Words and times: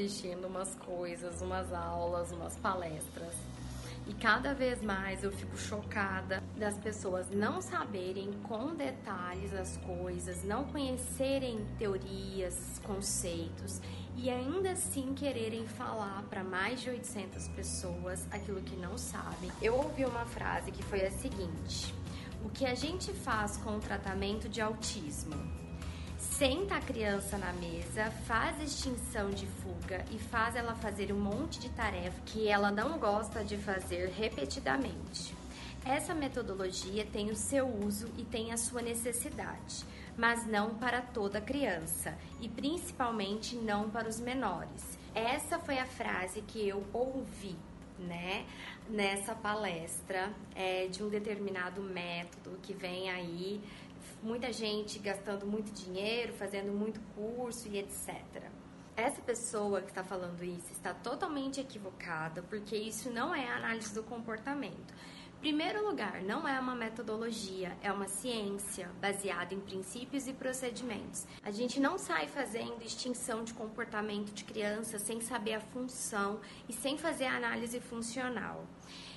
Assistindo 0.00 0.46
umas 0.46 0.74
coisas, 0.76 1.42
umas 1.42 1.72
aulas, 1.72 2.32
umas 2.32 2.56
palestras. 2.56 3.34
E 4.06 4.14
cada 4.14 4.54
vez 4.54 4.82
mais 4.82 5.22
eu 5.22 5.30
fico 5.30 5.56
chocada 5.56 6.42
das 6.56 6.76
pessoas 6.78 7.30
não 7.30 7.60
saberem 7.60 8.32
com 8.44 8.74
detalhes 8.74 9.52
as 9.52 9.76
coisas, 9.78 10.42
não 10.42 10.64
conhecerem 10.64 11.64
teorias, 11.78 12.80
conceitos 12.84 13.80
e 14.16 14.28
ainda 14.28 14.72
assim 14.72 15.14
quererem 15.14 15.66
falar 15.66 16.22
para 16.24 16.42
mais 16.42 16.80
de 16.80 16.90
800 16.90 17.48
pessoas 17.48 18.26
aquilo 18.30 18.60
que 18.62 18.76
não 18.76 18.96
sabem. 18.98 19.50
Eu 19.62 19.76
ouvi 19.76 20.04
uma 20.04 20.24
frase 20.26 20.72
que 20.72 20.82
foi 20.82 21.06
a 21.06 21.10
seguinte: 21.10 21.94
O 22.44 22.48
que 22.48 22.66
a 22.66 22.74
gente 22.74 23.12
faz 23.12 23.58
com 23.58 23.76
o 23.76 23.80
tratamento 23.80 24.48
de 24.48 24.60
autismo? 24.60 25.36
Senta 26.20 26.76
a 26.76 26.80
criança 26.80 27.38
na 27.38 27.52
mesa, 27.54 28.10
faz 28.26 28.60
extinção 28.62 29.30
de 29.30 29.46
fuga 29.46 30.04
e 30.10 30.18
faz 30.18 30.54
ela 30.54 30.74
fazer 30.74 31.10
um 31.12 31.18
monte 31.18 31.58
de 31.58 31.70
tarefa 31.70 32.20
que 32.26 32.46
ela 32.46 32.70
não 32.70 32.98
gosta 32.98 33.42
de 33.42 33.56
fazer 33.56 34.10
repetidamente. 34.10 35.34
Essa 35.84 36.14
metodologia 36.14 37.06
tem 37.06 37.30
o 37.30 37.36
seu 37.36 37.66
uso 37.66 38.06
e 38.18 38.24
tem 38.24 38.52
a 38.52 38.58
sua 38.58 38.82
necessidade, 38.82 39.84
mas 40.16 40.46
não 40.46 40.74
para 40.74 41.00
toda 41.00 41.40
criança 41.40 42.14
e 42.38 42.48
principalmente 42.48 43.56
não 43.56 43.88
para 43.88 44.08
os 44.08 44.20
menores. 44.20 44.98
Essa 45.14 45.58
foi 45.58 45.78
a 45.78 45.86
frase 45.86 46.42
que 46.42 46.68
eu 46.68 46.84
ouvi 46.92 47.56
né, 47.98 48.46
nessa 48.88 49.34
palestra 49.34 50.30
é, 50.54 50.86
de 50.86 51.02
um 51.02 51.08
determinado 51.08 51.80
método 51.82 52.58
que 52.62 52.72
vem 52.72 53.10
aí 53.10 53.60
muita 54.22 54.52
gente 54.52 54.98
gastando 54.98 55.46
muito 55.46 55.72
dinheiro, 55.72 56.32
fazendo 56.32 56.72
muito 56.72 57.00
curso 57.14 57.68
e 57.68 57.78
etc. 57.78 58.16
Essa 58.96 59.22
pessoa 59.22 59.80
que 59.80 59.88
está 59.88 60.04
falando 60.04 60.42
isso 60.42 60.72
está 60.72 60.92
totalmente 60.92 61.60
equivocada, 61.60 62.42
porque 62.42 62.76
isso 62.76 63.10
não 63.10 63.34
é 63.34 63.48
análise 63.48 63.94
do 63.94 64.02
comportamento. 64.02 64.94
Primeiro 65.40 65.86
lugar, 65.86 66.20
não 66.20 66.46
é 66.46 66.60
uma 66.60 66.74
metodologia, 66.74 67.74
é 67.82 67.90
uma 67.90 68.06
ciência 68.08 68.90
baseada 69.00 69.54
em 69.54 69.60
princípios 69.60 70.28
e 70.28 70.34
procedimentos. 70.34 71.26
A 71.42 71.50
gente 71.50 71.80
não 71.80 71.96
sai 71.96 72.28
fazendo 72.28 72.84
extinção 72.84 73.42
de 73.42 73.54
comportamento 73.54 74.34
de 74.34 74.44
criança 74.44 74.98
sem 74.98 75.18
saber 75.22 75.54
a 75.54 75.60
função 75.60 76.40
e 76.68 76.74
sem 76.74 76.98
fazer 76.98 77.24
a 77.24 77.36
análise 77.38 77.80
funcional. 77.80 78.66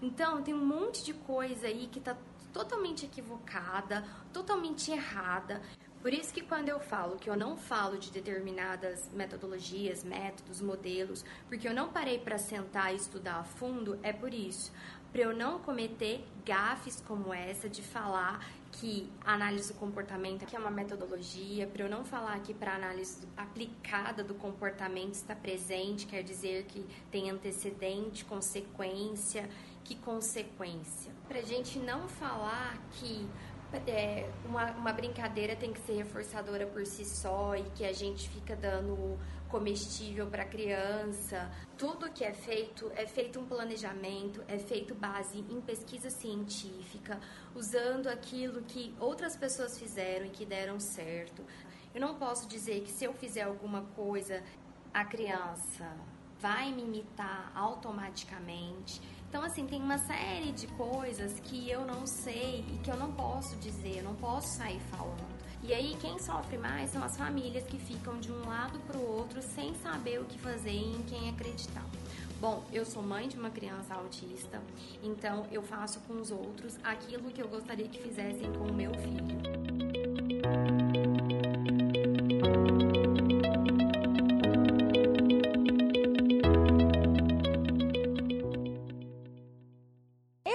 Então, 0.00 0.42
tem 0.42 0.54
um 0.54 0.64
monte 0.64 1.04
de 1.04 1.12
coisa 1.12 1.66
aí 1.66 1.86
que 1.86 1.98
está 1.98 2.16
totalmente 2.56 3.04
equivocada, 3.04 4.02
totalmente 4.32 4.90
errada. 4.90 5.60
Por 6.06 6.14
isso 6.14 6.32
que 6.32 6.40
quando 6.40 6.68
eu 6.68 6.78
falo 6.78 7.16
que 7.16 7.28
eu 7.28 7.36
não 7.36 7.56
falo 7.56 7.98
de 7.98 8.12
determinadas 8.12 9.10
metodologias, 9.12 10.04
métodos, 10.04 10.60
modelos, 10.60 11.24
porque 11.48 11.66
eu 11.66 11.74
não 11.74 11.88
parei 11.88 12.16
para 12.16 12.38
sentar 12.38 12.92
e 12.92 12.96
estudar 12.96 13.40
a 13.40 13.42
fundo, 13.42 13.98
é 14.04 14.12
por 14.12 14.32
isso, 14.32 14.70
para 15.10 15.22
eu 15.22 15.36
não 15.36 15.58
cometer 15.58 16.24
gafes 16.44 17.02
como 17.08 17.34
essa 17.34 17.68
de 17.68 17.82
falar 17.82 18.38
que 18.70 19.10
análise 19.24 19.72
do 19.72 19.78
comportamento 19.80 20.44
aqui 20.44 20.54
é 20.54 20.58
uma 20.60 20.70
metodologia, 20.70 21.66
para 21.66 21.82
eu 21.82 21.90
não 21.90 22.04
falar 22.04 22.38
que 22.38 22.54
para 22.54 22.76
análise 22.76 23.26
aplicada 23.36 24.22
do 24.22 24.34
comportamento 24.36 25.14
está 25.14 25.34
presente, 25.34 26.06
quer 26.06 26.22
dizer 26.22 26.66
que 26.66 26.86
tem 27.10 27.30
antecedente, 27.30 28.24
consequência 28.24 29.50
que 29.82 29.96
consequência. 29.96 31.10
Para 31.26 31.40
a 31.40 31.44
gente 31.44 31.80
não 31.80 32.08
falar 32.08 32.76
que 32.92 33.28
é, 33.86 34.28
uma, 34.44 34.70
uma 34.72 34.92
brincadeira 34.92 35.56
tem 35.56 35.72
que 35.72 35.80
ser 35.80 35.94
reforçadora 35.94 36.66
por 36.66 36.86
si 36.86 37.04
só 37.04 37.56
e 37.56 37.62
que 37.70 37.84
a 37.84 37.92
gente 37.92 38.28
fica 38.28 38.54
dando 38.54 39.18
comestível 39.48 40.26
para 40.26 40.44
criança. 40.44 41.50
Tudo 41.76 42.10
que 42.10 42.24
é 42.24 42.32
feito 42.32 42.90
é 42.94 43.06
feito 43.06 43.38
um 43.38 43.46
planejamento, 43.46 44.42
é 44.48 44.58
feito 44.58 44.94
base 44.94 45.38
em 45.38 45.60
pesquisa 45.60 46.10
científica, 46.10 47.20
usando 47.54 48.08
aquilo 48.08 48.62
que 48.62 48.94
outras 48.98 49.36
pessoas 49.36 49.78
fizeram 49.78 50.26
e 50.26 50.30
que 50.30 50.44
deram 50.44 50.78
certo. 50.80 51.44
Eu 51.94 52.00
não 52.00 52.16
posso 52.16 52.48
dizer 52.48 52.82
que 52.82 52.90
se 52.90 53.04
eu 53.04 53.12
fizer 53.14 53.42
alguma 53.42 53.82
coisa, 53.94 54.42
a 54.92 55.04
criança 55.04 55.90
vai 56.46 56.72
me 56.72 56.82
imitar 56.82 57.50
automaticamente. 57.56 59.02
Então, 59.28 59.42
assim, 59.42 59.66
tem 59.66 59.82
uma 59.82 59.98
série 59.98 60.52
de 60.52 60.68
coisas 60.68 61.40
que 61.40 61.68
eu 61.68 61.84
não 61.84 62.06
sei 62.06 62.64
e 62.72 62.78
que 62.78 62.88
eu 62.88 62.96
não 62.96 63.10
posso 63.10 63.56
dizer, 63.56 63.98
eu 63.98 64.04
não 64.04 64.14
posso 64.14 64.56
sair 64.56 64.78
falando. 64.82 65.26
E 65.64 65.74
aí, 65.74 65.96
quem 66.00 66.20
sofre 66.20 66.56
mais 66.56 66.90
são 66.90 67.02
as 67.02 67.16
famílias 67.16 67.64
que 67.64 67.76
ficam 67.76 68.20
de 68.20 68.30
um 68.30 68.46
lado 68.46 68.78
para 68.86 68.96
o 68.96 69.16
outro 69.18 69.42
sem 69.42 69.74
saber 69.74 70.20
o 70.20 70.24
que 70.24 70.38
fazer 70.38 70.70
e 70.70 70.94
em 70.94 71.02
quem 71.02 71.28
acreditar. 71.30 71.84
Bom, 72.40 72.62
eu 72.72 72.84
sou 72.84 73.02
mãe 73.02 73.26
de 73.26 73.36
uma 73.36 73.50
criança 73.50 73.94
autista, 73.94 74.62
então 75.02 75.46
eu 75.50 75.62
faço 75.62 75.98
com 76.00 76.14
os 76.20 76.30
outros 76.30 76.78
aquilo 76.84 77.28
que 77.30 77.42
eu 77.42 77.48
gostaria 77.48 77.88
que 77.88 78.00
fizessem 78.00 78.52
com 78.52 78.66
o 78.66 78.72
meu 78.72 78.92
filho. 78.94 80.85